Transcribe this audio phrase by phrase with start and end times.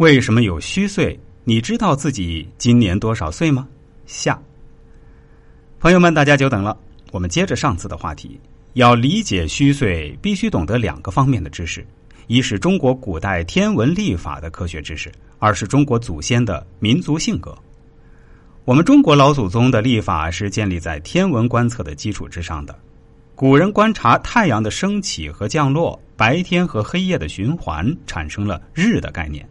[0.00, 1.20] 为什么有虚岁？
[1.44, 3.68] 你知道自己今年多少岁吗？
[4.06, 4.40] 下，
[5.78, 6.74] 朋友们，大家久等了。
[7.12, 8.40] 我们接着上次的话题，
[8.72, 11.86] 要理解虚岁，必须懂得两个方面的知识：
[12.28, 17.54] 一是中国古代天文历法的科学知识；二是中国祖先的民族性格。
[18.64, 22.74] 我们中国老祖宗的历法是建立在天文观测的基础之上的。
[23.34, 29.46] 古人观察太阳的升起和降落，白天和黑夜的循环，产生了日的概念。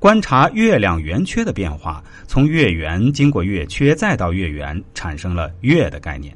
[0.00, 6.32] 观察月亮圆缺的变化，从月圆经过月缺再到月圆，产生了月的概念。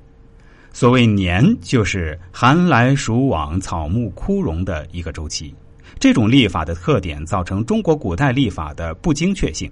[0.72, 5.54] 所谓年，就是寒来暑往、草木枯荣的一个周期。
[6.00, 9.70] 这种历法的特点，造成中国古代历法的不精确性。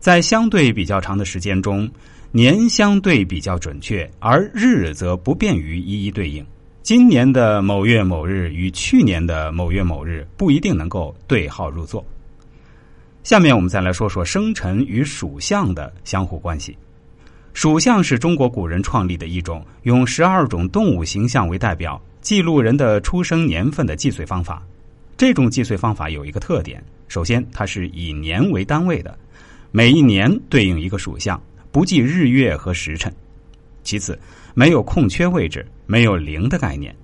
[0.00, 1.88] 在相对比较长的时间中，
[2.32, 6.44] 年相对比较准确，而日则不便于一一对应。
[6.82, 12.04] 今年的某月某日与去年的某月某日不一定能够对号入座。
[13.24, 16.76] 下面我们再来说说生辰与属相的相互关系。
[17.54, 24.62] 属相是中国古人创立的一种用十二种动物形象为代表记录人的出生年份的计岁方法。
[25.16, 29.16] 这种计岁方法有一个特点：首先，它是以年为单位的，
[29.70, 31.40] 每一年对应一个属相，
[31.72, 33.10] 不计日月和时辰；
[33.82, 34.18] 其次，
[34.52, 36.94] 没有空缺位置，没有零的概念。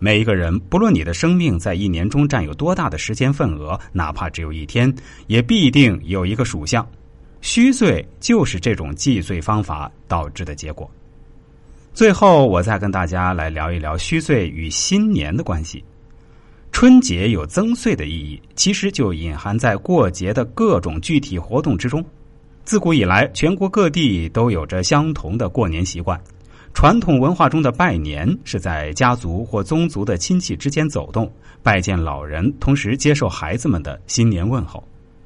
[0.00, 4.94] 每一个人，不论你的生命在一年中占有多大的时间份额，哪怕只有一天，
[5.26, 6.86] 也必定有一个属相。
[7.40, 10.88] 虚岁就是这种计岁方法导致的结果。
[11.92, 15.82] 最后，我再跟大家来聊一聊虚岁与新年的关系。
[16.70, 22.04] 春节有增岁的意义，其实就隐含在过节的各种具体活动之中。
[22.62, 26.20] 自古以来，全国各地都有着相同的过年习惯。
[26.80, 31.28] 传统文化中的拜年是在家族或宗族的亲戚之间走动，
[31.60, 34.80] 拜见老人，同时接受孩子们的新年问候。